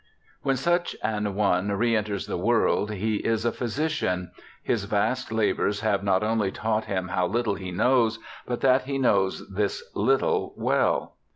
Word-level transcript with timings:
'When 0.41 0.55
such 0.55 0.95
an 1.03 1.35
one 1.35 1.71
re 1.73 1.95
enters 1.95 2.25
the 2.25 2.35
world, 2.35 2.89
he 2.89 3.17
is 3.17 3.45
a 3.45 3.51
physician; 3.51 4.31
his 4.63 4.85
vast 4.85 5.31
labours 5.31 5.81
have 5.81 6.03
not 6.03 6.23
only 6.23 6.51
taught 6.51 6.85
him 6.85 7.05
now 7.05 7.27
little 7.27 7.53
he 7.53 7.69
knows, 7.69 8.17
but 8.47 8.61
that 8.61 8.85
he 8.85 8.97
knows 8.97 9.47
this 9.53 9.83
little 9.93 10.55
well. 10.57 11.17